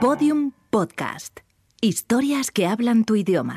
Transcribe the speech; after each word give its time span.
Podium 0.00 0.52
Podcast. 0.70 1.40
Historias 1.80 2.52
que 2.52 2.68
hablan 2.68 3.04
tu 3.04 3.16
idioma. 3.16 3.56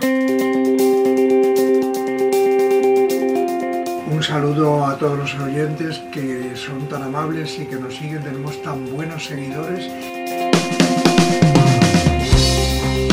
Un 4.12 4.24
saludo 4.24 4.84
a 4.84 4.98
todos 4.98 5.20
los 5.20 5.36
oyentes 5.36 6.00
que 6.12 6.56
son 6.56 6.90
tan 6.90 7.04
amables 7.04 7.60
y 7.60 7.66
que 7.66 7.76
nos 7.76 7.96
siguen. 7.96 8.24
Tenemos 8.24 8.60
tan 8.64 8.92
buenos 8.92 9.24
seguidores. 9.24 9.86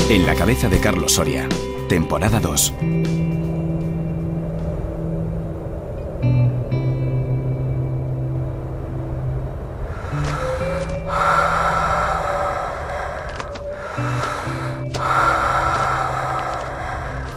En 0.08 0.24
la 0.24 0.34
cabeza 0.34 0.70
de 0.70 0.80
Carlos 0.80 1.12
Soria, 1.12 1.46
temporada 1.86 2.40
2. 2.40 3.17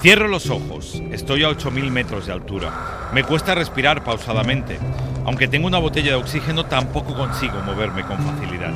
Cierro 0.02 0.28
los 0.28 0.50
ojos, 0.50 1.00
estoy 1.12 1.44
a 1.44 1.50
8.000 1.50 1.92
metros 1.92 2.26
de 2.26 2.34
altura. 2.34 3.10
Me 3.14 3.24
cuesta 3.24 3.54
respirar 3.54 4.04
pausadamente. 4.04 4.80
Aunque 5.26 5.48
tengo 5.48 5.68
una 5.68 5.78
botella 5.78 6.10
de 6.10 6.16
oxígeno, 6.16 6.66
tampoco 6.66 7.14
consigo 7.14 7.62
moverme 7.64 8.02
con 8.02 8.18
facilidad. 8.18 8.74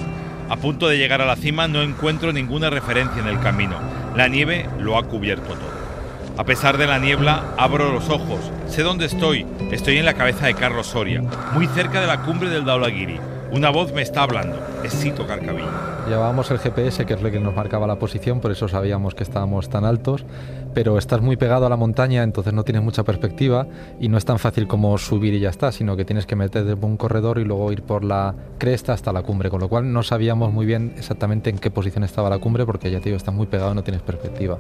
A 0.50 0.56
punto 0.58 0.88
de 0.88 1.00
llegar 1.00 1.24
a 1.24 1.26
la 1.26 1.36
cima 1.36 1.68
no 1.68 1.82
encuentro 1.82 2.32
ninguna 2.32 2.70
referencia 2.70 3.24
en 3.24 3.28
el 3.28 3.40
camino. 3.40 3.76
La 4.16 4.28
nieve 4.28 4.70
lo 4.78 5.00
ha 5.00 5.08
cubierto 5.08 5.48
todo. 5.48 6.38
A 6.38 6.44
pesar 6.44 6.78
de 6.78 6.86
la 6.86 7.00
niebla, 7.00 7.56
abro 7.58 7.92
los 7.92 8.08
ojos. 8.12 8.52
Sé 8.68 8.84
dónde 8.84 9.08
estoy. 9.08 9.48
Estoy 9.72 9.98
en 9.98 10.06
la 10.06 10.14
cabeza 10.14 10.46
de 10.46 10.54
Carlos 10.54 10.86
Soria, 10.86 11.24
muy 11.56 11.66
cerca 11.70 12.02
de 12.02 12.08
la 12.08 12.22
cumbre 12.22 12.50
del 12.50 12.66
Daulagiri. 12.66 13.20
Una 13.56 13.70
voz 13.70 13.94
me 13.94 14.02
está 14.02 14.24
hablando. 14.24 14.58
Es 14.84 14.94
Carcabillo. 15.26 15.70
Llevábamos 16.10 16.52
el 16.52 16.60
GPS, 16.60 17.06
que 17.06 17.14
es 17.14 17.22
lo 17.22 17.32
que 17.32 17.40
nos 17.40 17.56
marcaba 17.56 17.88
la 17.88 17.98
posición, 17.98 18.42
por 18.42 18.52
eso 18.52 18.68
sabíamos 18.68 19.16
que 19.16 19.24
estábamos 19.24 19.70
tan 19.70 19.86
altos, 19.86 20.26
pero 20.74 20.98
estás 20.98 21.22
muy 21.22 21.38
pegado 21.38 21.66
a 21.66 21.70
la 21.70 21.78
montaña, 21.78 22.22
entonces 22.22 22.52
no 22.52 22.64
tienes 22.64 22.84
mucha 22.84 23.06
perspectiva 23.06 23.66
y 23.98 24.10
no 24.10 24.18
es 24.18 24.26
tan 24.26 24.40
fácil 24.40 24.68
como 24.68 24.98
subir 24.98 25.34
y 25.34 25.40
ya 25.40 25.50
está, 25.50 25.72
sino 25.72 25.96
que 25.96 26.04
tienes 26.04 26.26
que 26.26 26.36
meter 26.36 26.76
por 26.76 26.90
un 26.90 26.98
corredor 26.98 27.40
y 27.40 27.46
luego 27.46 27.72
ir 27.72 27.82
por 27.82 28.04
la 28.04 28.36
cresta 28.58 28.92
hasta 28.92 29.14
la 29.14 29.24
cumbre, 29.24 29.50
con 29.50 29.62
lo 29.62 29.70
cual 29.70 29.92
no 29.92 30.04
sabíamos 30.04 30.52
muy 30.52 30.66
bien 30.66 30.94
exactamente 30.98 31.50
en 31.50 31.58
qué 31.58 31.72
posición 31.72 32.04
estaba 32.04 32.30
la 32.30 32.40
cumbre, 32.40 32.66
porque 32.66 32.92
ya 32.92 33.00
te 33.00 33.06
digo, 33.06 33.18
estás 33.18 33.34
muy 33.34 33.48
pegado 33.48 33.72
y 33.72 33.76
no 33.76 33.84
tienes 33.84 34.02
perspectiva. 34.02 34.60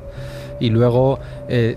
Y 0.61 0.69
luego 0.69 1.19
eh, 1.49 1.75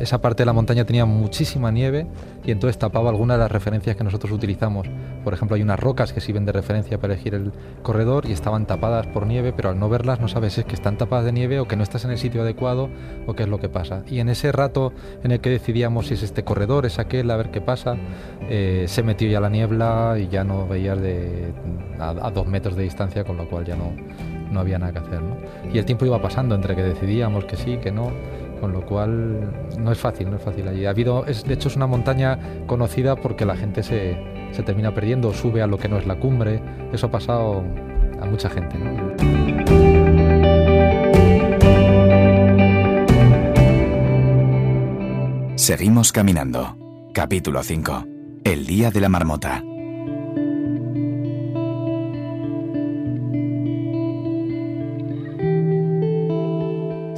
esa 0.00 0.20
parte 0.22 0.42
de 0.42 0.46
la 0.46 0.54
montaña 0.54 0.86
tenía 0.86 1.04
muchísima 1.04 1.70
nieve 1.70 2.06
y 2.44 2.50
entonces 2.50 2.78
tapaba 2.78 3.10
algunas 3.10 3.36
de 3.36 3.42
las 3.42 3.52
referencias 3.52 3.96
que 3.96 4.04
nosotros 4.04 4.32
utilizamos. 4.32 4.88
Por 5.24 5.34
ejemplo, 5.34 5.56
hay 5.56 5.62
unas 5.62 5.78
rocas 5.78 6.12
que 6.12 6.20
sirven 6.20 6.44
de 6.44 6.52
referencia 6.52 6.98
para 6.98 7.14
elegir 7.14 7.34
el 7.34 7.52
corredor 7.82 8.26
y 8.26 8.32
estaban 8.32 8.66
tapadas 8.66 9.06
por 9.06 9.26
nieve, 9.26 9.52
pero 9.52 9.70
al 9.70 9.78
no 9.78 9.88
verlas 9.88 10.20
no 10.20 10.28
sabes 10.28 10.54
si 10.54 10.60
es 10.60 10.66
que 10.66 10.74
están 10.74 10.98
tapadas 10.98 11.24
de 11.24 11.32
nieve 11.32 11.60
o 11.60 11.68
que 11.68 11.76
no 11.76 11.82
estás 11.82 12.04
en 12.04 12.10
el 12.10 12.18
sitio 12.18 12.42
adecuado 12.42 12.88
o 13.26 13.34
qué 13.34 13.44
es 13.44 13.48
lo 13.48 13.60
que 13.60 13.68
pasa. 13.68 14.02
Y 14.08 14.20
en 14.20 14.28
ese 14.28 14.50
rato 14.52 14.92
en 15.22 15.30
el 15.30 15.40
que 15.40 15.50
decidíamos 15.50 16.08
si 16.08 16.14
es 16.14 16.22
este 16.22 16.42
corredor, 16.42 16.86
es 16.86 16.98
aquel, 16.98 17.30
a 17.30 17.36
ver 17.36 17.50
qué 17.50 17.60
pasa, 17.60 17.96
eh, 18.48 18.86
se 18.88 19.02
metió 19.02 19.28
ya 19.28 19.40
la 19.40 19.48
niebla 19.48 20.16
y 20.18 20.28
ya 20.28 20.44
no 20.44 20.66
veías 20.66 21.00
de, 21.00 21.52
a, 21.98 22.30
dos 22.30 22.46
metros 22.46 22.76
de 22.76 22.82
distancia, 22.82 23.24
con 23.24 23.36
lo 23.36 23.48
cual 23.48 23.64
ya 23.64 23.76
no, 23.76 23.92
no 24.50 24.60
había 24.60 24.78
nada 24.78 24.92
que 24.92 24.98
hacer. 24.98 25.20
Y 25.72 25.78
el 25.78 25.84
tiempo 25.84 26.04
iba 26.04 26.20
pasando 26.20 26.54
entre 26.54 26.74
que 26.74 26.82
decidíamos 26.82 27.44
que 27.44 27.56
sí, 27.56 27.76
que 27.76 27.92
no 27.92 28.10
con 28.62 28.72
lo 28.72 28.86
cual 28.86 29.40
no 29.76 29.90
es 29.90 29.98
fácil, 29.98 30.30
no 30.30 30.36
es 30.36 30.42
fácil 30.42 30.68
allí. 30.68 30.86
Ha 30.86 30.90
habido, 30.90 31.26
es, 31.26 31.42
de 31.42 31.54
hecho 31.54 31.66
es 31.66 31.74
una 31.74 31.88
montaña 31.88 32.38
conocida 32.68 33.16
porque 33.16 33.44
la 33.44 33.56
gente 33.56 33.82
se, 33.82 34.16
se 34.52 34.62
termina 34.62 34.94
perdiendo, 34.94 35.34
sube 35.34 35.62
a 35.62 35.66
lo 35.66 35.78
que 35.78 35.88
no 35.88 35.98
es 35.98 36.06
la 36.06 36.14
cumbre, 36.14 36.62
eso 36.92 37.08
ha 37.08 37.10
pasado 37.10 37.64
a 38.20 38.24
mucha 38.24 38.48
gente. 38.48 38.76
Seguimos 45.56 46.12
caminando. 46.12 46.76
Capítulo 47.12 47.64
5. 47.64 48.06
El 48.44 48.64
día 48.66 48.92
de 48.92 49.00
la 49.00 49.08
marmota. 49.08 49.64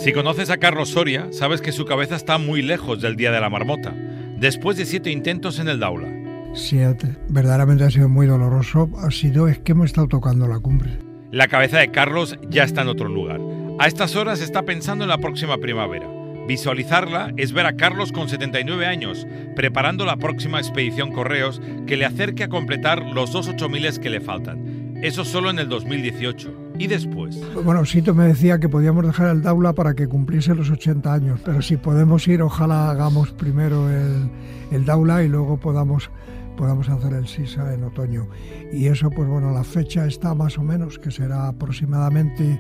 Si 0.04 0.12
conoces 0.12 0.50
a 0.50 0.58
Carlos 0.58 0.90
Soria, 0.90 1.28
sabes 1.30 1.62
que 1.62 1.72
su 1.72 1.86
cabeza 1.86 2.14
está 2.14 2.36
muy 2.36 2.60
lejos 2.60 3.00
del 3.00 3.16
día 3.16 3.32
de 3.32 3.40
la 3.40 3.48
marmota, 3.48 3.94
después 4.36 4.76
de 4.76 4.84
siete 4.84 5.10
intentos 5.10 5.58
en 5.58 5.66
el 5.66 5.80
Daula. 5.80 6.08
Siete. 6.52 7.16
Verdaderamente 7.30 7.84
ha 7.84 7.90
sido 7.90 8.10
muy 8.10 8.26
doloroso. 8.26 8.90
Ha 8.98 9.10
sido, 9.10 9.48
es 9.48 9.60
que 9.60 9.72
hemos 9.72 9.86
estado 9.86 10.06
tocando 10.06 10.46
la 10.46 10.60
cumbre. 10.60 10.98
La 11.30 11.48
cabeza 11.48 11.78
de 11.78 11.90
Carlos 11.90 12.36
ya 12.50 12.64
está 12.64 12.82
en 12.82 12.88
otro 12.88 13.08
lugar. 13.08 13.40
A 13.78 13.86
estas 13.86 14.14
horas 14.14 14.42
está 14.42 14.64
pensando 14.64 15.04
en 15.04 15.08
la 15.08 15.16
próxima 15.16 15.56
primavera. 15.56 16.06
Visualizarla 16.46 17.32
es 17.38 17.52
ver 17.52 17.64
a 17.64 17.76
Carlos 17.76 18.12
con 18.12 18.28
79 18.28 18.84
años, 18.84 19.26
preparando 19.56 20.04
la 20.04 20.18
próxima 20.18 20.58
expedición 20.58 21.12
Correos 21.12 21.62
que 21.86 21.96
le 21.96 22.04
acerque 22.04 22.44
a 22.44 22.50
completar 22.50 23.02
los 23.06 23.32
dos 23.32 23.48
8000 23.48 24.00
que 24.00 24.10
le 24.10 24.20
faltan. 24.20 24.83
Eso 25.04 25.22
solo 25.22 25.50
en 25.50 25.58
el 25.58 25.68
2018. 25.68 26.72
¿Y 26.78 26.86
después? 26.86 27.38
Bueno, 27.62 27.84
Sito 27.84 28.14
me 28.14 28.24
decía 28.24 28.58
que 28.58 28.70
podíamos 28.70 29.04
dejar 29.04 29.36
el 29.36 29.42
Daula 29.42 29.74
para 29.74 29.92
que 29.92 30.08
cumpliese 30.08 30.54
los 30.54 30.70
80 30.70 31.12
años, 31.12 31.40
pero 31.44 31.60
si 31.60 31.76
podemos 31.76 32.26
ir, 32.26 32.40
ojalá 32.40 32.90
hagamos 32.90 33.30
primero 33.32 33.90
el, 33.90 34.30
el 34.72 34.86
Daula 34.86 35.22
y 35.22 35.28
luego 35.28 35.58
podamos, 35.58 36.10
podamos 36.56 36.88
hacer 36.88 37.12
el 37.12 37.28
Sisa 37.28 37.74
en 37.74 37.84
otoño. 37.84 38.28
Y 38.72 38.86
eso, 38.86 39.10
pues 39.10 39.28
bueno, 39.28 39.50
la 39.50 39.62
fecha 39.62 40.06
está 40.06 40.34
más 40.34 40.56
o 40.56 40.62
menos, 40.62 40.98
que 40.98 41.10
será 41.10 41.48
aproximadamente 41.48 42.58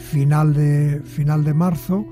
final 0.00 0.52
de, 0.52 1.00
final 1.04 1.44
de 1.44 1.54
marzo 1.54 2.04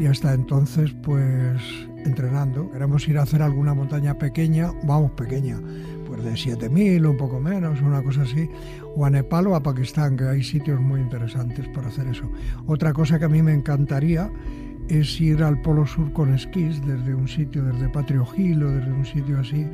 y 0.00 0.06
hasta 0.06 0.32
entonces, 0.32 0.92
pues 1.02 1.62
entrenando. 2.06 2.70
Queremos 2.70 3.06
ir 3.06 3.18
a 3.18 3.22
hacer 3.22 3.42
alguna 3.42 3.74
montaña 3.74 4.16
pequeña, 4.16 4.72
vamos, 4.84 5.10
pequeña, 5.10 5.60
pues 6.06 6.24
de 6.24 6.32
7.000, 6.32 7.06
un 7.06 7.18
poco 7.18 7.38
menos, 7.38 7.82
una 7.82 8.02
cosa 8.02 8.22
así, 8.22 8.48
o 8.96 9.04
a 9.04 9.10
Nepal 9.10 9.48
o 9.48 9.54
a 9.54 9.62
Pakistán, 9.62 10.16
que 10.16 10.24
hay 10.24 10.42
sitios 10.42 10.80
muy 10.80 11.00
interesantes 11.00 11.68
para 11.68 11.88
hacer 11.88 12.06
eso. 12.06 12.24
Otra 12.66 12.94
cosa 12.94 13.18
que 13.18 13.26
a 13.26 13.28
mí 13.28 13.42
me 13.42 13.52
encantaría 13.52 14.30
es 14.88 15.20
ir 15.20 15.42
al 15.42 15.60
Polo 15.60 15.86
Sur 15.86 16.10
con 16.14 16.32
esquís 16.32 16.84
desde 16.86 17.14
un 17.14 17.28
sitio, 17.28 17.62
desde 17.62 17.90
Patrio 17.90 18.26
Hill 18.34 18.62
o 18.62 18.70
desde 18.70 18.92
un 18.92 19.04
sitio 19.04 19.38
así, 19.38 19.66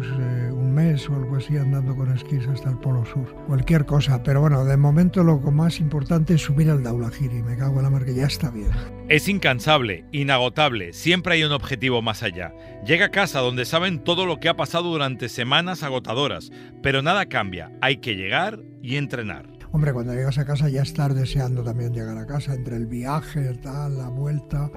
pues 0.00 0.12
eh, 0.18 0.50
un 0.50 0.72
mes 0.72 1.10
o 1.10 1.14
algo 1.14 1.36
así 1.36 1.58
andando 1.58 1.94
con 1.94 2.10
esquís 2.10 2.46
hasta 2.46 2.70
el 2.70 2.78
Polo 2.78 3.04
Sur. 3.04 3.34
Cualquier 3.46 3.84
cosa, 3.84 4.22
pero 4.22 4.40
bueno, 4.40 4.64
de 4.64 4.78
momento 4.78 5.22
lo 5.22 5.38
más 5.38 5.78
importante 5.78 6.34
es 6.34 6.40
subir 6.40 6.70
al 6.70 6.82
Daulahiri. 6.82 7.42
Me 7.42 7.54
cago 7.54 7.76
en 7.76 7.82
la 7.82 7.90
mar 7.90 8.06
que 8.06 8.14
ya 8.14 8.26
está 8.26 8.50
bien. 8.50 8.70
Es 9.10 9.28
incansable, 9.28 10.06
inagotable, 10.10 10.94
siempre 10.94 11.34
hay 11.34 11.44
un 11.44 11.52
objetivo 11.52 12.00
más 12.00 12.22
allá. 12.22 12.54
Llega 12.86 13.06
a 13.06 13.10
casa 13.10 13.40
donde 13.40 13.66
saben 13.66 14.02
todo 14.02 14.24
lo 14.24 14.40
que 14.40 14.48
ha 14.48 14.56
pasado 14.56 14.90
durante 14.90 15.28
semanas 15.28 15.82
agotadoras, 15.82 16.50
pero 16.82 17.02
nada 17.02 17.26
cambia, 17.26 17.70
hay 17.82 17.98
que 17.98 18.16
llegar 18.16 18.60
y 18.80 18.96
entrenar. 18.96 19.50
Hombre, 19.72 19.92
cuando 19.92 20.14
llegas 20.14 20.38
a 20.38 20.46
casa 20.46 20.70
ya 20.70 20.80
estás 20.80 21.14
deseando 21.14 21.62
también 21.62 21.92
llegar 21.92 22.16
a 22.16 22.26
casa, 22.26 22.54
entre 22.54 22.76
el 22.76 22.86
viaje, 22.86 23.52
tal, 23.62 23.98
la 23.98 24.08
vuelta, 24.08 24.70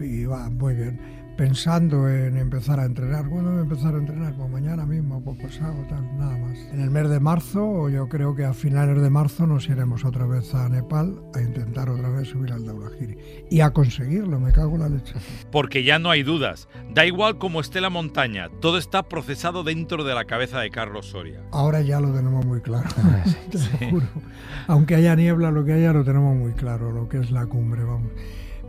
y 0.00 0.24
va 0.24 0.48
muy 0.48 0.74
bien 0.74 1.23
pensando 1.36 2.08
en 2.08 2.36
empezar 2.36 2.80
a 2.80 2.84
entrenar. 2.84 3.28
Bueno, 3.28 3.58
empezar 3.60 3.94
a 3.94 3.98
entrenar? 3.98 4.34
Pues 4.34 4.50
mañana 4.50 4.86
mismo, 4.86 5.22
pues 5.22 5.38
pasado, 5.40 5.74
tal, 5.88 6.16
nada 6.16 6.36
más. 6.38 6.58
En 6.72 6.80
el 6.80 6.90
mes 6.90 7.08
de 7.08 7.20
marzo, 7.20 7.88
yo 7.88 8.08
creo 8.08 8.34
que 8.34 8.44
a 8.44 8.52
finales 8.52 9.00
de 9.00 9.10
marzo 9.10 9.46
nos 9.46 9.68
iremos 9.68 10.04
otra 10.04 10.26
vez 10.26 10.54
a 10.54 10.68
Nepal 10.68 11.20
a 11.34 11.40
intentar 11.40 11.88
otra 11.88 12.08
vez 12.10 12.28
subir 12.28 12.52
al 12.52 12.64
Daulahiri. 12.64 13.16
Y 13.50 13.60
a 13.60 13.70
conseguirlo, 13.70 14.38
me 14.38 14.52
cago 14.52 14.74
en 14.74 14.80
la 14.80 14.88
leche. 14.88 15.14
Porque 15.50 15.82
ya 15.82 15.98
no 15.98 16.10
hay 16.10 16.22
dudas. 16.22 16.68
Da 16.92 17.06
igual 17.06 17.38
cómo 17.38 17.60
esté 17.60 17.80
la 17.80 17.90
montaña, 17.90 18.48
todo 18.60 18.78
está 18.78 19.02
procesado 19.04 19.64
dentro 19.64 20.04
de 20.04 20.14
la 20.14 20.24
cabeza 20.24 20.60
de 20.60 20.70
Carlos 20.70 21.06
Soria. 21.06 21.40
Ahora 21.50 21.80
ya 21.80 22.00
lo 22.00 22.12
tenemos 22.12 22.44
muy 22.46 22.60
claro, 22.60 22.88
te 23.50 23.58
lo 23.58 23.90
juro. 23.90 24.06
Aunque 24.66 24.94
haya 24.94 25.16
niebla, 25.16 25.50
lo 25.50 25.64
que 25.64 25.72
haya, 25.72 25.92
lo 25.92 26.04
tenemos 26.04 26.36
muy 26.36 26.52
claro, 26.52 26.92
lo 26.92 27.08
que 27.08 27.18
es 27.18 27.30
la 27.30 27.46
cumbre, 27.46 27.82
vamos. 27.82 28.12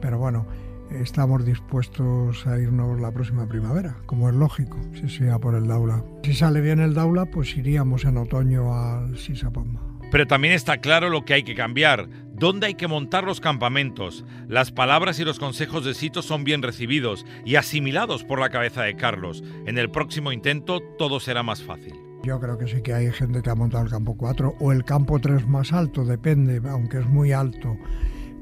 Pero 0.02 0.18
bueno, 0.18 0.46
estamos 0.92 1.46
dispuestos 1.46 2.46
a 2.48 2.60
irnos 2.60 3.00
la 3.00 3.12
próxima 3.12 3.48
primavera, 3.48 3.98
como 4.06 4.30
es 4.30 4.36
lógico, 4.36 4.78
si 4.94 5.10
sea 5.10 5.40
por 5.40 5.56
el 5.56 5.68
Daula. 5.68 6.04
Si 6.24 6.34
sale 6.34 6.62
bien 6.62 6.80
el 6.80 6.94
Daula, 6.94 7.26
pues 7.26 7.56
iríamos 7.58 8.06
en 8.06 8.18
otoño 8.18 8.74
al 8.74 9.18
Sisapamba. 9.18 9.82
Pero 10.12 10.28
también 10.28 10.54
está 10.54 10.78
claro 10.78 11.10
lo 11.10 11.26
que 11.26 11.34
hay 11.34 11.44
que 11.44 11.56
cambiar, 11.56 12.08
dónde 12.34 12.68
hay 12.68 12.76
que 12.76 12.88
montar 12.88 13.24
los 13.24 13.42
campamentos. 13.42 14.24
Las 14.48 14.72
palabras 14.72 15.20
y 15.20 15.26
los 15.26 15.40
consejos 15.40 15.84
de 15.84 15.94
Sito 15.94 16.22
son 16.22 16.44
bien 16.44 16.62
recibidos 16.62 17.26
y 17.44 17.56
asimilados 17.56 18.24
por 18.24 18.40
la 18.40 18.50
cabeza 18.50 18.84
de 18.84 18.96
Carlos. 18.96 19.44
En 19.66 19.78
el 19.78 19.90
próximo 19.90 20.32
intento 20.32 20.82
todo 20.98 21.20
será 21.20 21.44
más 21.44 21.64
fácil. 21.64 21.94
Yo 22.24 22.40
creo 22.40 22.58
que 22.58 22.68
sí 22.68 22.82
que 22.82 22.94
hay 22.94 23.12
gente 23.12 23.42
que 23.42 23.50
ha 23.50 23.56
montado 23.56 23.84
el 23.84 23.90
campo 23.92 24.16
4 24.16 24.56
o 24.60 24.72
el 24.72 24.84
campo 24.84 25.20
3 25.20 25.48
más 25.48 25.74
alto, 25.74 26.06
depende, 26.06 26.62
aunque 26.68 27.00
es 27.00 27.06
muy 27.08 27.34
alto 27.34 27.78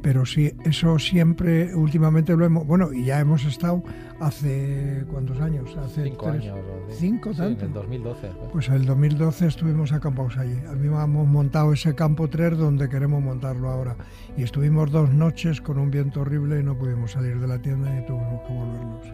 Pero 0.03 0.25
sí, 0.25 0.51
eso 0.65 0.99
siempre, 0.99 1.73
últimamente 1.73 2.35
lo 2.35 2.43
hemos, 2.43 2.67
bueno, 2.67 2.91
y 2.91 3.05
ya 3.05 3.21
hemos 3.21 3.45
estado 3.45 3.81
hace, 4.19 5.05
¿cuántos 5.09 5.39
años? 5.39 5.73
Hace 5.77 6.03
cinco 6.03 6.27
años. 6.27 6.57
¿Cinco 6.89 7.31
sí, 7.31 7.37
tanto? 7.37 7.61
en 7.61 7.67
el 7.67 7.73
2012. 7.73 8.31
Pues 8.51 8.67
en 8.67 8.73
el 8.73 8.85
2012 8.85 9.47
estuvimos 9.47 9.93
acampados 9.93 10.35
allí. 10.37 10.57
A 10.67 10.73
mí 10.73 10.87
hemos 10.87 11.27
montado 11.27 11.71
ese 11.71 11.95
campo 11.95 12.27
3 12.29 12.57
donde 12.57 12.89
queremos 12.89 13.23
montarlo 13.23 13.69
ahora. 13.69 13.95
Y 14.35 14.43
estuvimos 14.43 14.91
dos 14.91 15.09
noches 15.09 15.61
con 15.61 15.79
un 15.79 15.89
viento 15.89 16.19
horrible 16.19 16.59
y 16.59 16.63
no 16.63 16.77
pudimos 16.77 17.13
salir 17.13 17.39
de 17.39 17.47
la 17.47 17.61
tienda 17.61 17.97
y 17.97 18.05
tuvimos 18.05 18.41
que 18.45 18.53
volvernos 18.53 19.07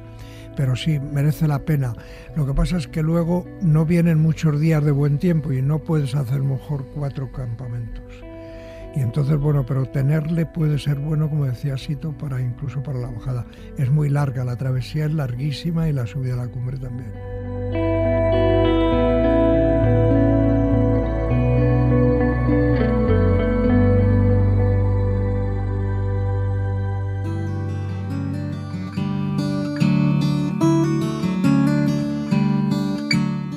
pero 0.57 0.75
sí, 0.75 0.99
merece 0.99 1.47
la 1.47 1.59
pena. 1.59 1.93
Lo 2.35 2.45
que 2.45 2.53
pasa 2.53 2.75
es 2.75 2.89
que 2.89 3.01
luego 3.01 3.45
no 3.61 3.85
vienen 3.85 4.19
muchos 4.19 4.59
días 4.59 4.83
de 4.83 4.91
buen 4.91 5.17
tiempo 5.17 5.53
y 5.53 5.61
no 5.61 5.79
puedes 5.79 6.15
hacer 6.15 6.41
mejor 6.41 6.85
cuatro 6.93 7.31
campamentos. 7.31 8.28
Y 8.95 9.01
entonces, 9.01 9.37
bueno, 9.37 9.65
pero 9.65 9.85
tenerle 9.85 10.45
puede 10.45 10.79
ser 10.79 10.99
bueno, 10.99 11.29
como 11.29 11.45
decía 11.45 11.77
Sito, 11.77 12.11
para 12.17 12.41
incluso 12.41 12.81
para 12.81 12.99
la 12.99 13.09
bajada. 13.09 13.45
Es 13.77 13.89
muy 13.91 14.09
larga, 14.09 14.43
la 14.43 14.57
travesía 14.57 15.05
es 15.05 15.13
larguísima 15.13 15.87
y 15.87 15.93
la 15.93 16.07
subida 16.07 16.33
a 16.33 16.37
la 16.37 16.47
cumbre 16.47 16.77
también. 16.77 17.11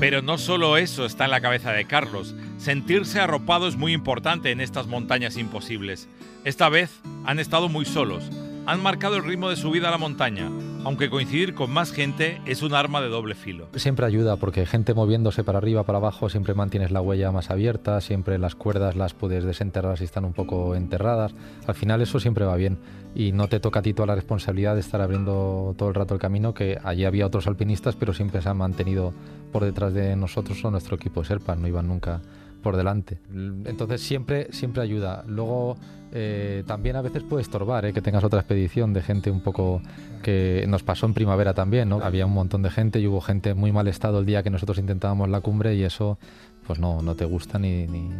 Pero 0.02 0.20
no 0.20 0.36
solo 0.36 0.76
eso 0.78 1.06
está 1.06 1.26
en 1.26 1.30
la 1.30 1.40
cabeza 1.40 1.70
de 1.70 1.84
Carlos. 1.84 2.34
Sentirse 2.62 3.18
arropado 3.18 3.66
es 3.66 3.76
muy 3.76 3.92
importante 3.92 4.52
en 4.52 4.60
estas 4.60 4.86
montañas 4.86 5.36
imposibles. 5.36 6.08
Esta 6.44 6.68
vez 6.68 7.00
han 7.24 7.40
estado 7.40 7.68
muy 7.68 7.84
solos. 7.84 8.30
Han 8.66 8.80
marcado 8.80 9.16
el 9.16 9.24
ritmo 9.24 9.50
de 9.50 9.56
subida 9.56 9.88
a 9.88 9.90
la 9.90 9.98
montaña, 9.98 10.48
aunque 10.84 11.10
coincidir 11.10 11.54
con 11.56 11.72
más 11.72 11.90
gente 11.90 12.40
es 12.46 12.62
un 12.62 12.72
arma 12.72 13.00
de 13.00 13.08
doble 13.08 13.34
filo. 13.34 13.66
Siempre 13.74 14.06
ayuda 14.06 14.36
porque 14.36 14.64
gente 14.64 14.94
moviéndose 14.94 15.42
para 15.42 15.58
arriba, 15.58 15.82
para 15.82 15.98
abajo, 15.98 16.28
siempre 16.28 16.54
mantienes 16.54 16.92
la 16.92 17.00
huella 17.00 17.32
más 17.32 17.50
abierta, 17.50 18.00
siempre 18.00 18.38
las 18.38 18.54
cuerdas 18.54 18.94
las 18.94 19.12
puedes 19.12 19.42
desenterrar 19.42 19.98
si 19.98 20.04
están 20.04 20.24
un 20.24 20.32
poco 20.32 20.76
enterradas. 20.76 21.34
Al 21.66 21.74
final 21.74 22.00
eso 22.00 22.20
siempre 22.20 22.44
va 22.44 22.54
bien 22.54 22.78
y 23.16 23.32
no 23.32 23.48
te 23.48 23.58
toca 23.58 23.80
a 23.80 23.82
ti 23.82 23.92
toda 23.92 24.06
la 24.06 24.14
responsabilidad 24.14 24.74
de 24.74 24.82
estar 24.82 25.00
abriendo 25.00 25.74
todo 25.76 25.88
el 25.88 25.96
rato 25.96 26.14
el 26.14 26.20
camino, 26.20 26.54
que 26.54 26.78
allí 26.84 27.06
había 27.06 27.26
otros 27.26 27.48
alpinistas, 27.48 27.96
pero 27.96 28.14
siempre 28.14 28.40
se 28.40 28.50
han 28.50 28.58
mantenido 28.58 29.12
por 29.50 29.64
detrás 29.64 29.94
de 29.94 30.14
nosotros 30.14 30.64
o 30.64 30.70
nuestro 30.70 30.94
equipo 30.94 31.22
de 31.22 31.26
Serpa, 31.26 31.56
no 31.56 31.66
iban 31.66 31.88
nunca 31.88 32.22
por 32.62 32.76
delante. 32.76 33.18
Entonces 33.64 34.00
siempre, 34.00 34.48
siempre 34.52 34.82
ayuda. 34.82 35.24
Luego 35.26 35.76
eh, 36.12 36.62
también 36.66 36.96
a 36.96 37.02
veces 37.02 37.22
puede 37.22 37.42
estorbar 37.42 37.84
¿eh? 37.84 37.92
que 37.92 38.00
tengas 38.00 38.24
otra 38.24 38.40
expedición 38.40 38.92
de 38.92 39.02
gente 39.02 39.30
un 39.30 39.40
poco 39.40 39.82
que 40.22 40.64
nos 40.68 40.82
pasó 40.82 41.06
en 41.06 41.14
primavera 41.14 41.54
también, 41.54 41.88
¿no? 41.88 42.00
Había 42.02 42.26
un 42.26 42.32
montón 42.32 42.62
de 42.62 42.70
gente 42.70 43.00
y 43.00 43.06
hubo 43.06 43.20
gente 43.20 43.54
muy 43.54 43.72
mal 43.72 43.88
estado 43.88 44.20
el 44.20 44.26
día 44.26 44.42
que 44.42 44.50
nosotros 44.50 44.78
intentábamos 44.78 45.28
la 45.28 45.40
cumbre 45.40 45.74
y 45.74 45.82
eso 45.82 46.18
pues 46.66 46.78
no, 46.78 47.02
no 47.02 47.14
te 47.16 47.24
gusta 47.24 47.58
ni, 47.58 47.86
ni, 47.86 48.08
ni 48.08 48.12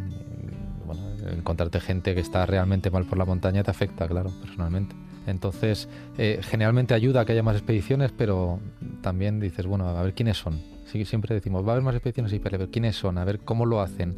bueno, 0.84 1.02
encontrarte 1.30 1.80
gente 1.80 2.14
que 2.14 2.20
está 2.20 2.44
realmente 2.44 2.90
mal 2.90 3.04
por 3.04 3.18
la 3.18 3.24
montaña 3.24 3.62
te 3.62 3.70
afecta, 3.70 4.08
claro, 4.08 4.30
personalmente. 4.40 4.96
Entonces, 5.26 5.88
eh, 6.18 6.40
generalmente 6.42 6.94
ayuda 6.94 7.20
a 7.20 7.24
que 7.24 7.32
haya 7.32 7.42
más 7.42 7.56
expediciones, 7.56 8.12
pero 8.16 8.58
también 9.02 9.38
dices, 9.38 9.66
bueno, 9.66 9.88
a 9.88 10.02
ver 10.02 10.14
quiénes 10.14 10.36
son. 10.36 10.71
Sí, 10.92 11.04
siempre 11.06 11.34
decimos, 11.34 11.64
va 11.64 11.70
a 11.70 11.72
haber 11.72 11.84
más 11.84 11.94
expediciones, 11.94 12.30
sí, 12.30 12.38
pero 12.38 12.56
a 12.56 12.58
ver 12.58 12.68
quiénes 12.68 12.96
son, 12.96 13.16
a 13.18 13.24
ver 13.24 13.40
cómo 13.40 13.64
lo 13.64 13.80
hacen. 13.80 14.16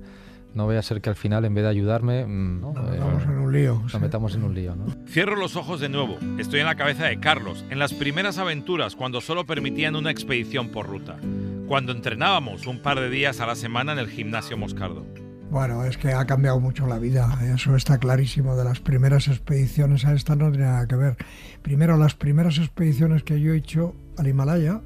No 0.54 0.66
vaya 0.66 0.80
a 0.80 0.82
ser 0.82 1.00
que 1.00 1.08
al 1.08 1.16
final, 1.16 1.44
en 1.44 1.54
vez 1.54 1.64
de 1.64 1.70
ayudarme, 1.70 2.24
mm, 2.26 2.60
¿no? 2.60 2.72
Nos 2.72 2.84
Eh, 2.88 2.90
metamos 2.92 3.22
en 3.24 3.30
un 3.38 3.52
lío. 3.52 3.80
nos 3.82 3.92
sí. 3.92 3.98
metamos 3.98 4.34
en 4.34 4.44
un 4.44 4.54
lío, 4.54 4.76
¿no? 4.76 4.86
Cierro 5.08 5.36
los 5.36 5.56
ojos 5.56 5.80
de 5.80 5.88
nuevo. 5.88 6.16
Estoy 6.38 6.60
en 6.60 6.66
la 6.66 6.74
cabeza 6.76 7.04
de 7.06 7.18
Carlos, 7.20 7.64
en 7.70 7.78
las 7.78 7.92
primeras 7.92 8.38
aventuras 8.38 8.94
cuando 8.96 9.20
solo 9.20 9.46
permitían 9.46 9.96
una 9.96 10.10
expedición 10.10 10.68
por 10.68 10.86
ruta. 10.86 11.16
Cuando 11.66 11.92
entrenábamos 11.92 12.66
un 12.66 12.80
par 12.82 13.00
de 13.00 13.08
días 13.10 13.40
a 13.40 13.46
la 13.46 13.54
semana 13.56 13.92
en 13.92 13.98
el 13.98 14.08
gimnasio 14.08 14.56
Moscardo. 14.56 15.04
Bueno, 15.50 15.84
es 15.84 15.96
que 15.96 16.12
ha 16.12 16.24
cambiado 16.24 16.58
mucho 16.58 16.86
la 16.86 16.98
vida, 16.98 17.38
eso 17.54 17.76
está 17.76 17.98
clarísimo. 17.98 18.56
De 18.56 18.64
las 18.64 18.80
primeras 18.80 19.28
expediciones 19.28 20.04
a 20.04 20.12
esta 20.14 20.34
no 20.36 20.50
tiene 20.50 20.66
nada 20.66 20.86
que 20.88 20.96
ver. 20.96 21.16
Primero, 21.62 21.96
las 21.96 22.14
primeras 22.14 22.58
expediciones 22.58 23.22
que 23.22 23.40
yo 23.40 23.52
he 23.54 23.56
hecho 23.58 23.94
al 24.18 24.26
Himalaya 24.28 24.80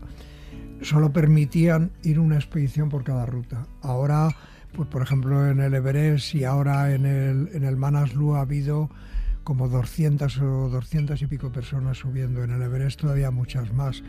solo 0.83 1.13
permitían 1.13 1.93
ir 2.03 2.19
una 2.19 2.37
expedición 2.37 2.89
por 2.89 3.05
cada 3.05 3.27
ruta. 3.27 3.67
Ahora, 3.83 4.29
pues 4.73 4.89
por 4.89 5.03
ejemplo, 5.03 5.49
en 5.49 5.61
el 5.61 5.75
Everest 5.75 6.35
y 6.35 6.45
ahora 6.45 6.95
en 6.95 7.07
el, 7.07 7.51
en 7.53 7.65
el 7.65 7.77
Manaslu 7.77 8.35
ha 8.35 8.43
habido 8.43 8.91
como 9.45 9.69
200 9.69 10.39
o 10.43 10.69
200 10.69 11.23
y 11.23 11.27
pico 11.27 11.51
personas 11.51 11.99
subiendo. 11.99 12.45
En 12.45 12.51
el 12.51 12.63
Everest 12.63 13.01
todavía 13.01 13.31
muchas 13.31 13.73
más. 13.73 14.03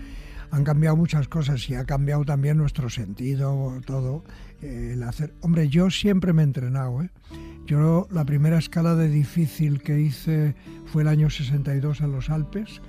Han 0.52 0.64
cambiado 0.64 0.96
muchas 0.96 1.28
cosas 1.28 1.70
y 1.70 1.76
ha 1.76 1.86
cambiado 1.86 2.26
también 2.26 2.58
nuestro 2.58 2.90
sentido, 2.90 3.80
todo. 3.86 4.24
eh, 4.62 4.92
el 4.94 5.04
hacer. 5.04 5.34
Hombre, 5.42 5.70
yo 5.70 5.90
siempre 5.92 6.34
me 6.34 6.42
he 6.42 6.46
entrenado. 6.46 7.04
¿eh? 7.04 7.10
Yo 7.66 8.08
la 8.12 8.26
primera 8.26 8.58
escalada 8.58 9.04
difícil 9.04 9.82
que 9.82 10.00
hice 10.00 10.56
fue 10.86 11.04
el 11.04 11.08
año 11.08 11.30
62 11.30 12.02
en 12.02 12.12
los 12.12 12.30
Alpes 12.30 12.82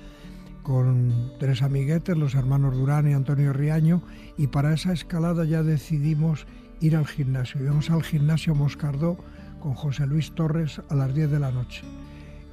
con 0.63 1.33
tres 1.39 1.63
amiguetes, 1.63 2.17
los 2.17 2.35
hermanos 2.35 2.77
Durán 2.77 3.09
y 3.09 3.13
Antonio 3.13 3.53
Riaño, 3.53 4.03
y 4.37 4.49
para 4.49 4.75
esa 4.75 4.93
escalada 4.93 5.45
ya 5.45 5.63
decidimos 5.63 6.47
ir 6.81 6.97
al 6.97 7.07
gimnasio. 7.07 7.63
Íbamos 7.63 7.91
al 7.91 8.03
gimnasio 8.03 8.55
Moscardó 8.55 9.19
con 9.61 9.75
José 9.75 10.07
Luis 10.07 10.33
Torres 10.33 10.81
a 10.89 10.95
las 10.95 11.15
10 11.15 11.31
de 11.31 11.39
la 11.39 11.51
noche. 11.51 11.83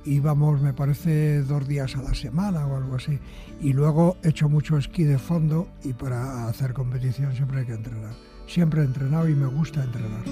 Íbamos, 0.06 0.62
me 0.62 0.74
parece, 0.74 1.42
dos 1.42 1.68
días 1.68 1.95
a 1.98 2.01
la 2.01 2.13
semana 2.13 2.65
o 2.65 2.77
algo 2.77 2.95
así. 2.95 3.19
Y 3.59 3.74
luego 3.74 4.18
he 4.24 4.30
hecho 4.30 4.48
mucho 4.48 4.77
esquí 4.77 5.04
de 5.04 5.18
fondo 5.18 5.68
y 5.83 5.94
para 5.94 6.48
hacer 6.48 6.74
competición 6.74 7.36
siempre 7.36 7.59
hay 7.59 7.65
que 7.65 7.74
entrenar. 7.74 8.13
Siempre 8.48 8.81
he 8.81 8.86
entrenado 8.86 9.27
y 9.27 9.36
me 9.36 9.48
gusta 9.48 9.83
entrenar. 9.83 10.24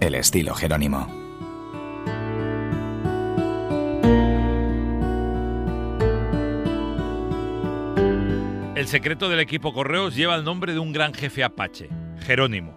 El 0.00 0.14
estilo 0.14 0.54
Jerónimo. 0.54 1.27
El 8.88 8.92
secreto 8.92 9.28
del 9.28 9.40
equipo 9.40 9.74
Correos 9.74 10.16
lleva 10.16 10.34
el 10.34 10.44
nombre 10.44 10.72
de 10.72 10.78
un 10.78 10.94
gran 10.94 11.12
jefe 11.12 11.44
apache, 11.44 11.90
Jerónimo. 12.20 12.74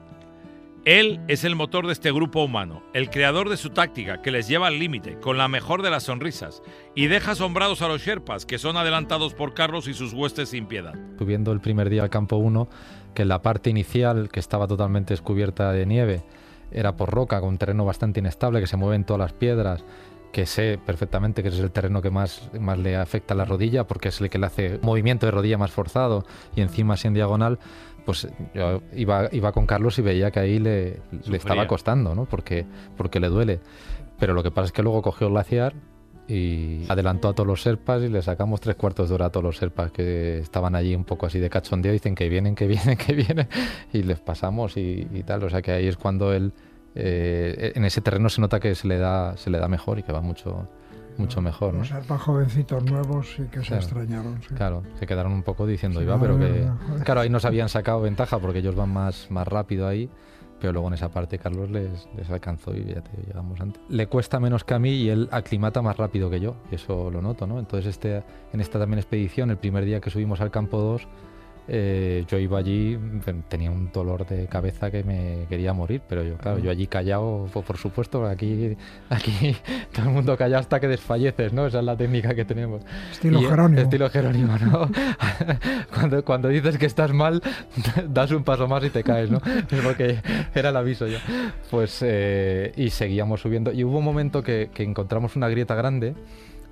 Él 0.84 1.22
es 1.30 1.46
el 1.46 1.56
motor 1.56 1.88
de 1.88 1.94
este 1.94 2.12
grupo 2.12 2.44
humano, 2.44 2.84
el 2.94 3.10
creador 3.10 3.48
de 3.48 3.56
su 3.56 3.70
táctica 3.70 4.22
que 4.22 4.30
les 4.30 4.46
lleva 4.46 4.68
al 4.68 4.78
límite, 4.78 5.18
con 5.22 5.38
la 5.38 5.48
mejor 5.48 5.82
de 5.82 5.90
las 5.90 6.04
sonrisas, 6.04 6.64
y 6.96 7.08
deja 7.08 7.32
asombrados 7.32 7.82
a 7.82 7.88
los 7.88 8.02
Sherpas, 8.02 8.46
que 8.46 8.58
son 8.58 8.76
adelantados 8.76 9.34
por 9.34 9.54
Carlos 9.54 9.88
y 9.88 9.94
sus 9.94 10.12
huestes 10.12 10.50
sin 10.50 10.66
piedad. 10.66 10.96
Subiendo 11.18 11.54
el 11.54 11.62
primer 11.62 11.90
día 11.90 12.04
al 12.04 12.10
campo 12.10 12.36
1, 12.36 12.68
que 13.14 13.24
la 13.24 13.42
parte 13.42 13.70
inicial, 13.70 14.28
que 14.28 14.42
estaba 14.42 14.68
totalmente 14.68 15.14
descubierta 15.14 15.72
de 15.72 15.86
nieve, 15.86 16.24
era 16.74 16.98
por 16.98 17.10
roca, 17.10 17.40
con 17.40 17.48
un 17.48 17.58
terreno 17.58 17.86
bastante 17.86 18.20
inestable, 18.20 18.60
que 18.60 18.68
se 18.68 18.76
mueven 18.76 19.06
todas 19.06 19.20
las 19.22 19.34
piedras, 19.34 19.86
que 20.32 20.46
sé 20.46 20.80
perfectamente 20.84 21.44
que 21.44 21.50
es 21.50 21.60
el 21.60 21.72
terreno 21.72 22.02
que 22.02 22.10
más, 22.10 22.50
más 22.60 22.78
le 22.78 22.96
afecta 22.96 23.34
a 23.34 23.38
la 23.38 23.46
rodilla, 23.46 23.86
porque 23.86 24.10
es 24.10 24.22
el 24.22 24.30
que 24.30 24.40
le 24.40 24.46
hace 24.46 24.80
movimiento 24.82 25.26
de 25.26 25.32
rodilla 25.32 25.58
más 25.58 25.72
forzado 25.72 26.26
y 26.56 26.62
encima 26.62 26.96
así 26.96 27.08
en 27.08 27.14
diagonal, 27.14 27.60
pues 28.06 28.28
yo 28.54 28.82
iba, 28.96 29.30
iba 29.32 29.52
con 29.52 29.66
Carlos 29.66 30.00
y 30.00 30.02
veía 30.02 30.32
que 30.32 30.40
ahí 30.40 30.60
le, 30.60 31.02
le 31.28 31.38
estaba 31.38 31.68
costando, 31.68 32.16
¿no? 32.16 32.26
Porque, 32.26 32.66
porque 32.98 33.20
le 33.20 33.28
duele. 33.28 33.60
Pero 34.20 34.34
lo 34.34 34.44
que 34.44 34.52
pasa 34.52 34.68
es 34.68 34.72
que 34.72 34.84
luego 34.84 35.02
cogió 35.02 35.28
el 35.28 35.34
glaciar 35.34 35.74
y 36.28 36.86
adelantó 36.88 37.30
a 37.30 37.34
todos 37.34 37.48
los 37.48 37.62
serpas 37.62 38.02
y 38.04 38.08
le 38.08 38.22
sacamos 38.22 38.62
tres 38.62 38.76
cuartos 38.76 39.10
de 39.10 39.16
hora 39.16 39.26
a 39.26 39.30
todos 39.32 39.44
los 39.44 39.58
serpas 39.58 39.92
que 39.92 40.40
estaban 40.40 40.76
allí 40.76 40.96
un 40.96 41.04
poco 41.04 41.26
así 41.26 41.40
de 41.40 41.50
cachondeo. 41.50 41.92
Dicen 41.92 42.16
que 42.16 42.30
vienen, 42.30 42.56
que 42.56 42.68
vienen, 42.68 42.98
que 43.06 43.14
vienen 43.14 43.48
y 43.92 44.04
les 44.04 44.20
pasamos 44.20 44.78
y, 44.78 45.08
y 45.12 45.24
tal. 45.24 45.44
O 45.44 45.50
sea 45.50 45.62
que 45.62 45.72
ahí 45.72 45.88
es 45.88 45.98
cuando 45.98 46.34
él, 46.34 46.54
eh, 46.96 47.72
en 47.76 47.86
ese 47.86 48.02
terreno 48.02 48.30
se 48.30 48.42
nota 48.42 48.60
que 48.60 48.76
se 48.76 48.88
le 48.88 48.98
da, 48.98 49.38
se 49.38 49.50
le 49.50 49.60
da 49.60 49.68
mejor 49.68 50.00
y 50.00 50.04
que 50.04 50.12
va 50.12 50.22
mucho, 50.22 50.68
mucho 51.18 51.42
mejor. 51.42 51.74
¿no? 51.74 51.80
Los 51.80 51.90
serpas 51.90 52.22
jovencitos 52.22 52.84
nuevos 52.84 53.34
sí 53.36 53.44
que 53.52 53.64
se 53.64 53.76
extrañaron. 53.76 54.42
sí. 54.42 54.54
Claro, 54.56 54.84
se 55.00 55.08
quedaron 55.08 55.32
un 55.32 55.44
poco 55.44 55.66
diciendo, 55.66 56.00
Sí, 56.00 56.06
iba, 56.06 56.16
no, 56.16 56.22
pero 56.22 56.38
no, 56.38 56.46
que... 56.46 56.62
no. 56.62 57.04
Claro, 57.04 57.22
ahí 57.22 57.30
nos 57.30 57.46
habían 57.46 57.70
sacado 57.70 58.02
ventaja 58.02 58.40
porque 58.40 58.60
ellos 58.60 58.76
van 58.76 58.90
más, 58.90 59.30
más 59.30 59.48
rápido 59.48 59.88
ahí, 59.88 60.10
pero 60.60 60.74
luego 60.74 60.90
en 60.90 60.94
esa 60.94 61.10
parte 61.10 61.40
Carlos 61.40 61.72
les, 61.72 62.08
les 62.16 62.30
alcanzó 62.30 62.76
y 62.76 62.86
ya 62.86 63.02
te 63.02 63.12
llegamos 63.26 63.60
antes. 63.62 63.82
Le 63.90 64.08
cuesta 64.08 64.40
menos 64.40 64.64
que 64.64 64.74
a 64.74 64.80
mí 64.80 64.92
y 64.92 65.10
él 65.10 65.28
aclimata 65.32 65.82
más 65.82 65.98
rápido 65.98 66.30
que 66.30 66.40
yo, 66.40 66.56
y 66.72 66.76
eso 66.76 67.10
lo 67.10 67.22
noto, 67.22 67.48
¿no? 67.48 67.58
Entonces 67.60 67.88
este, 67.90 68.24
en 68.54 68.62
esta 68.62 68.78
también 68.80 69.00
expedición, 69.00 69.50
el 69.50 69.58
primer 69.58 69.86
día 69.86 70.02
que 70.02 70.10
subimos 70.10 70.40
al 70.42 70.52
campo 70.52 70.78
2, 70.80 71.08
eh, 71.74 72.26
yo 72.28 72.38
iba 72.38 72.60
allí, 72.60 73.00
tenía 73.48 73.72
un 73.72 73.94
dolor 73.94 74.28
de 74.28 74.46
cabeza 74.48 74.92
que 74.92 75.06
me 75.06 75.46
quería 75.48 75.72
morir, 75.72 76.02
pero 76.06 76.22
yo, 76.22 76.36
claro, 76.36 76.60
yo 76.60 76.70
allí 76.70 76.86
callado, 76.86 77.48
por, 77.54 77.78
supuesto, 77.78 78.26
aquí, 78.26 78.76
aquí 79.10 79.56
todo 79.96 80.08
el 80.08 80.12
mundo 80.12 80.36
callado 80.36 80.60
hasta 80.60 80.82
que 80.82 80.90
desfalleces, 80.90 81.54
¿no? 81.54 81.66
Esa 81.66 81.80
es 81.80 81.86
la 81.86 81.96
técnica 81.96 82.36
que 82.36 82.44
tenemos. 82.44 82.82
Estilo 83.10 83.40
Jerónimo. 83.40 83.82
Estilo 83.84 84.10
Jerónimo, 84.10 84.58
¿no? 84.58 84.90
cuando, 85.96 86.26
cuando 86.26 86.50
dices 86.50 86.78
que 86.78 86.88
estás 86.88 87.14
mal, 87.14 87.42
das 88.10 88.32
un 88.32 88.44
paso 88.44 88.68
más 88.68 88.84
y 88.84 88.90
te 88.90 89.02
caes, 89.02 89.32
¿no? 89.32 89.38
Es 89.38 89.80
porque 89.82 90.20
era 90.54 90.72
el 90.72 90.76
aviso 90.76 91.08
ya. 91.08 91.22
Pues, 91.70 92.00
eh, 92.02 92.74
y 92.76 92.90
seguíamos 92.90 93.40
subiendo. 93.40 93.72
Y 93.72 93.86
hubo 93.86 94.00
un 94.00 94.04
momento 94.04 94.44
que, 94.44 94.72
que 94.74 94.84
encontramos 94.84 95.38
una 95.38 95.48
grieta 95.48 95.76
grande 95.76 96.16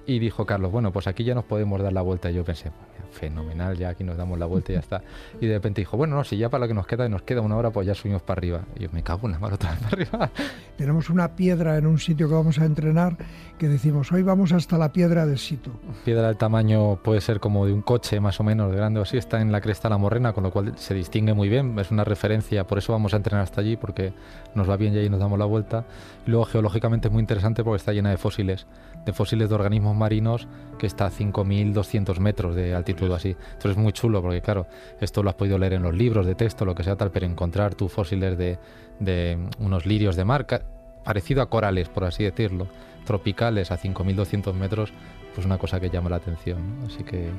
y 0.05 0.19
dijo 0.19 0.45
Carlos, 0.45 0.71
bueno, 0.71 0.91
pues 0.91 1.07
aquí 1.07 1.23
ya 1.23 1.35
nos 1.35 1.45
podemos 1.45 1.81
dar 1.81 1.93
la 1.93 2.01
vuelta. 2.01 2.31
Y 2.31 2.33
yo 2.33 2.43
pensé, 2.43 2.71
fenomenal, 3.11 3.77
ya 3.77 3.89
aquí 3.89 4.03
nos 4.03 4.17
damos 4.17 4.39
la 4.39 4.45
vuelta 4.45 4.71
y 4.71 4.75
ya 4.75 4.79
está. 4.79 5.01
Y 5.39 5.47
de 5.47 5.53
repente 5.55 5.81
dijo, 5.81 5.97
bueno, 5.97 6.15
no, 6.15 6.23
si 6.23 6.37
ya 6.37 6.49
para 6.49 6.61
lo 6.61 6.67
que 6.67 6.73
nos 6.73 6.87
queda 6.87 7.05
y 7.05 7.09
nos 7.09 7.21
queda 7.23 7.41
una 7.41 7.57
hora, 7.57 7.71
pues 7.71 7.87
ya 7.87 7.95
subimos 7.95 8.21
para 8.21 8.39
arriba. 8.39 8.61
Y 8.75 8.83
yo 8.83 8.89
me 8.91 9.03
cago 9.03 9.27
en 9.27 9.33
la 9.33 9.39
mano 9.39 9.55
otra 9.55 9.71
vez 9.71 9.79
para 9.79 9.89
arriba. 9.89 10.31
Tenemos 10.77 11.09
una 11.09 11.35
piedra 11.35 11.77
en 11.77 11.87
un 11.87 11.99
sitio 11.99 12.27
que 12.27 12.33
vamos 12.33 12.59
a 12.59 12.65
entrenar 12.65 13.17
que 13.57 13.67
decimos, 13.67 14.11
hoy 14.11 14.23
vamos 14.23 14.53
hasta 14.53 14.77
la 14.77 14.91
piedra 14.93 15.25
de 15.25 15.37
Sito. 15.37 15.71
Piedra 16.05 16.27
del 16.27 16.37
tamaño 16.37 16.95
puede 17.03 17.19
ser 17.21 17.39
como 17.39 17.65
de 17.65 17.73
un 17.73 17.81
coche 17.81 18.19
más 18.19 18.39
o 18.39 18.43
menos 18.43 18.71
de 18.71 18.77
grande 18.77 18.99
o 18.99 19.03
así, 19.03 19.17
está 19.17 19.41
en 19.41 19.51
la 19.51 19.59
cresta 19.59 19.89
de 19.89 19.95
la 19.95 19.97
morrena, 19.97 20.33
con 20.33 20.43
lo 20.43 20.51
cual 20.51 20.77
se 20.77 20.93
distingue 20.93 21.33
muy 21.33 21.49
bien, 21.49 21.77
es 21.77 21.91
una 21.91 22.05
referencia, 22.05 22.65
por 22.65 22.77
eso 22.77 22.93
vamos 22.93 23.13
a 23.13 23.17
entrenar 23.17 23.43
hasta 23.43 23.59
allí, 23.59 23.75
porque 23.75 24.13
nos 24.55 24.69
va 24.69 24.77
bien 24.77 24.93
y 24.93 24.99
ahí 24.99 25.09
nos 25.09 25.19
damos 25.19 25.37
la 25.37 25.45
vuelta. 25.45 25.85
Y 26.25 26.31
luego 26.31 26.45
geológicamente 26.45 27.09
es 27.09 27.11
muy 27.11 27.19
interesante 27.19 27.63
porque 27.63 27.77
está 27.77 27.91
llena 27.91 28.11
de 28.11 28.17
fósiles 28.17 28.65
de 29.05 29.13
fósiles 29.13 29.49
de 29.49 29.55
organismos 29.55 29.88
marinos 29.95 30.47
que 30.77 30.87
está 30.87 31.05
a 31.05 31.11
5.200 31.11 32.19
metros 32.19 32.55
de 32.55 32.73
altitud 32.73 33.11
así. 33.11 33.29
Entonces 33.29 33.71
es 33.71 33.77
muy 33.77 33.91
chulo 33.93 34.21
porque, 34.21 34.41
claro, 34.41 34.67
esto 34.99 35.21
lo 35.21 35.29
has 35.29 35.35
podido 35.35 35.57
leer 35.57 35.73
en 35.73 35.83
los 35.83 35.93
libros 35.93 36.25
de 36.25 36.35
texto, 36.35 36.65
lo 36.65 36.73
que 36.73 36.83
sea 36.83 36.95
tal, 36.95 37.11
pero 37.11 37.25
encontrar 37.25 37.75
tus 37.75 37.91
fósiles 37.91 38.37
de, 38.37 38.57
de 38.99 39.37
unos 39.59 39.85
lirios 39.85 40.15
de 40.15 40.25
mar, 40.25 40.47
parecido 41.03 41.41
a 41.41 41.49
corales, 41.49 41.89
por 41.89 42.05
así 42.05 42.23
decirlo, 42.23 42.67
tropicales 43.05 43.71
a 43.71 43.77
5.200 43.77 44.53
metros, 44.53 44.93
pues 45.35 45.45
una 45.45 45.57
cosa 45.57 45.79
que 45.79 45.89
llama 45.89 46.09
la 46.09 46.15
atención. 46.15 46.79
Así 46.87 47.03
que 47.03 47.29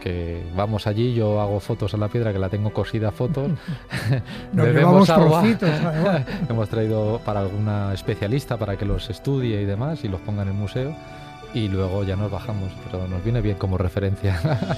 que 0.00 0.42
vamos 0.54 0.86
allí, 0.86 1.14
yo 1.14 1.40
hago 1.40 1.60
fotos 1.60 1.94
a 1.94 1.96
la 1.96 2.08
piedra 2.08 2.32
que 2.32 2.38
la 2.38 2.48
tengo 2.48 2.72
cosida 2.72 3.10
fotos. 3.10 3.52
Bebemos 4.52 5.08
agua. 5.08 5.42
Hemos 6.48 6.68
traído 6.68 7.20
para 7.24 7.40
alguna 7.40 7.94
especialista 7.94 8.58
para 8.58 8.76
que 8.76 8.84
los 8.84 9.08
estudie 9.08 9.62
y 9.62 9.64
demás 9.64 10.04
y 10.04 10.08
los 10.08 10.20
ponga 10.20 10.42
en 10.42 10.48
el 10.48 10.54
museo 10.54 10.94
y 11.54 11.68
luego 11.68 12.04
ya 12.04 12.16
nos 12.16 12.30
bajamos, 12.30 12.70
pero 12.84 13.08
nos 13.08 13.22
viene 13.22 13.40
bien 13.40 13.56
como 13.56 13.78
referencia. 13.78 14.40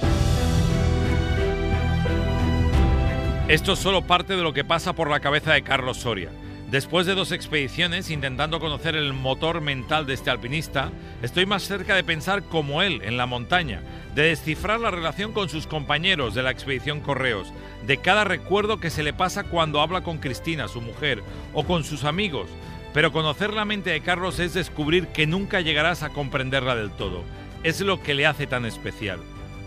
Esto 3.47 3.73
es 3.73 3.79
solo 3.79 4.03
parte 4.03 4.35
de 4.35 4.43
lo 4.43 4.53
que 4.53 4.63
pasa 4.63 4.93
por 4.93 5.09
la 5.09 5.19
cabeza 5.19 5.53
de 5.53 5.63
Carlos 5.63 5.97
Soria. 5.97 6.29
Después 6.69 7.07
de 7.07 7.15
dos 7.15 7.31
expediciones 7.31 8.11
intentando 8.11 8.59
conocer 8.59 8.97
el 8.97 9.13
motor 9.13 9.61
mental 9.61 10.05
de 10.05 10.13
este 10.13 10.29
alpinista, 10.29 10.91
estoy 11.21 11.45
más 11.45 11.63
cerca 11.63 11.95
de 11.95 12.03
pensar 12.03 12.43
como 12.43 12.81
él 12.81 13.01
en 13.05 13.15
la 13.15 13.25
montaña, 13.25 13.81
de 14.15 14.23
descifrar 14.23 14.81
la 14.81 14.91
relación 14.91 15.31
con 15.31 15.47
sus 15.47 15.65
compañeros 15.65 16.35
de 16.35 16.43
la 16.43 16.51
expedición 16.51 16.99
Correos, 16.99 17.53
de 17.85 17.97
cada 17.97 18.25
recuerdo 18.25 18.81
que 18.81 18.89
se 18.89 19.01
le 19.01 19.13
pasa 19.13 19.45
cuando 19.45 19.79
habla 19.79 20.01
con 20.01 20.17
Cristina, 20.17 20.67
su 20.67 20.81
mujer, 20.81 21.23
o 21.53 21.63
con 21.63 21.85
sus 21.85 22.03
amigos. 22.03 22.49
Pero 22.93 23.11
conocer 23.11 23.53
la 23.53 23.65
mente 23.65 23.89
de 23.91 24.01
Carlos 24.01 24.39
es 24.39 24.53
descubrir 24.53 25.07
que 25.07 25.27
nunca 25.27 25.61
llegarás 25.61 26.03
a 26.03 26.09
comprenderla 26.09 26.75
del 26.75 26.91
todo. 26.91 27.23
Es 27.63 27.81
lo 27.81 28.01
que 28.01 28.13
le 28.13 28.25
hace 28.25 28.47
tan 28.47 28.65
especial. 28.65 29.19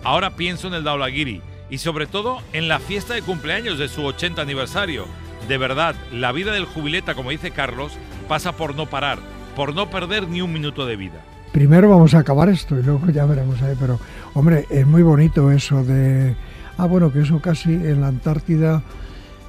Ahora 0.02 0.36
pienso 0.36 0.68
en 0.68 0.74
el 0.74 0.84
Daulagiri 0.84 1.42
y 1.68 1.78
sobre 1.78 2.06
todo 2.06 2.40
en 2.52 2.68
la 2.68 2.78
fiesta 2.78 3.14
de 3.14 3.22
cumpleaños 3.22 3.78
de 3.78 3.88
su 3.88 4.04
80 4.04 4.42
aniversario 4.42 5.06
de 5.48 5.58
verdad, 5.58 5.96
la 6.12 6.32
vida 6.32 6.52
del 6.52 6.64
jubileta, 6.64 7.14
como 7.14 7.30
dice 7.30 7.50
Carlos, 7.50 7.92
pasa 8.28 8.52
por 8.52 8.76
no 8.76 8.86
parar, 8.86 9.18
por 9.56 9.74
no 9.74 9.90
perder 9.90 10.28
ni 10.28 10.40
un 10.40 10.52
minuto 10.52 10.86
de 10.86 10.96
vida. 10.96 11.20
Primero 11.52 11.90
vamos 11.90 12.14
a 12.14 12.20
acabar 12.20 12.48
esto 12.48 12.78
y 12.78 12.82
luego 12.84 13.08
ya 13.10 13.26
veremos 13.26 13.60
ahí, 13.62 13.74
pero 13.78 13.98
hombre, 14.34 14.66
es 14.70 14.86
muy 14.86 15.02
bonito 15.02 15.50
eso 15.50 15.82
de... 15.82 16.36
Ah, 16.78 16.86
bueno, 16.86 17.12
que 17.12 17.20
eso 17.20 17.40
casi 17.40 17.72
en 17.72 18.00
la 18.00 18.06
Antártida, 18.06 18.82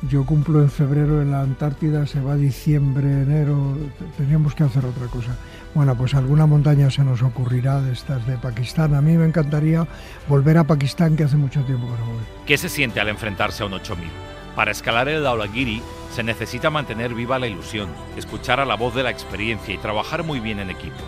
yo 0.09 0.25
cumplo 0.25 0.61
en 0.61 0.69
febrero, 0.69 1.21
en 1.21 1.31
la 1.31 1.41
Antártida 1.41 2.07
se 2.07 2.19
va 2.21 2.35
diciembre, 2.35 3.07
enero, 3.21 3.77
tendríamos 4.17 4.55
que 4.55 4.63
hacer 4.63 4.85
otra 4.85 5.07
cosa. 5.07 5.35
Bueno, 5.73 5.95
pues 5.95 6.15
alguna 6.15 6.45
montaña 6.45 6.89
se 6.89 7.03
nos 7.03 7.21
ocurrirá 7.21 7.81
de 7.81 7.93
estas 7.93 8.25
de 8.25 8.37
Pakistán. 8.37 8.95
A 8.95 9.01
mí 9.01 9.15
me 9.17 9.25
encantaría 9.25 9.87
volver 10.27 10.57
a 10.57 10.63
Pakistán, 10.65 11.15
que 11.15 11.23
hace 11.23 11.37
mucho 11.37 11.61
tiempo 11.63 11.85
que 11.85 11.99
no 11.99 12.05
voy. 12.13 12.23
¿Qué 12.45 12.57
se 12.57 12.69
siente 12.69 12.99
al 12.99 13.09
enfrentarse 13.09 13.63
a 13.63 13.67
un 13.67 13.73
8000? 13.73 14.09
Para 14.55 14.71
escalar 14.71 15.07
el 15.07 15.23
Daulagiri 15.23 15.81
se 16.11 16.23
necesita 16.23 16.69
mantener 16.69 17.13
viva 17.13 17.39
la 17.39 17.47
ilusión, 17.47 17.89
escuchar 18.17 18.59
a 18.59 18.65
la 18.65 18.75
voz 18.75 18.93
de 18.95 19.03
la 19.03 19.11
experiencia 19.11 19.73
y 19.73 19.77
trabajar 19.77 20.23
muy 20.23 20.39
bien 20.39 20.59
en 20.59 20.69
equipo. 20.69 20.99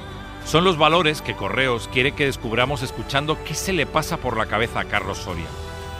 Son 0.46 0.64
los 0.64 0.78
valores 0.78 1.22
que 1.22 1.36
Correos 1.36 1.90
quiere 1.92 2.14
que 2.14 2.26
descubramos 2.26 2.84
escuchando 2.84 3.38
qué 3.44 3.54
se 3.54 3.74
le 3.74 3.86
pasa 3.86 4.18
por 4.18 4.38
la 4.38 4.46
cabeza 4.46 4.82
a 4.82 4.86
Carlos 4.86 5.18
Soria. 5.18 5.48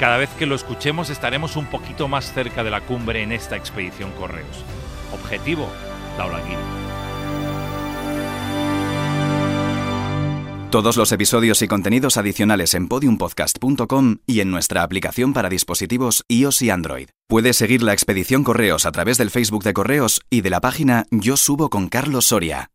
Cada 0.04 0.18
vez 0.18 0.32
que 0.38 0.46
lo 0.46 0.56
escuchemos 0.56 1.10
estaremos 1.10 1.56
un 1.56 1.66
poquito 1.66 2.10
más 2.10 2.34
cerca 2.34 2.62
de 2.66 2.70
la 2.70 2.82
cumbre 2.82 3.24
en 3.24 3.32
esta 3.32 3.56
expedición 3.56 4.12
Correos. 4.12 4.66
Objetivo, 5.14 5.70
Daulagiri. 6.18 6.58
Todos 10.72 10.98
los 10.98 11.10
episodios 11.14 11.62
y 11.62 11.70
contenidos 11.70 12.18
adicionales 12.18 12.74
en 12.74 12.90
podiumpodcast.com 12.90 14.18
y 14.28 14.42
en 14.42 14.52
nuestra 14.52 14.84
aplicación 14.84 15.32
para 15.32 15.48
dispositivos 15.48 16.26
iOS 16.28 16.64
y 16.64 16.70
Android. 16.70 17.08
Puedes 17.30 17.56
seguir 17.56 17.82
la 17.82 17.94
expedición 17.94 18.44
Correos 18.44 18.86
a 18.86 18.92
través 18.92 19.18
del 19.18 19.30
Facebook 19.30 19.64
de 19.64 19.72
Correos 19.72 20.20
y 20.30 20.42
de 20.42 20.50
la 20.50 20.60
página 20.60 21.06
Yo 21.12 21.38
Subo 21.38 21.70
con 21.70 21.88
Carlos 21.88 22.26
Soria. 22.26 22.73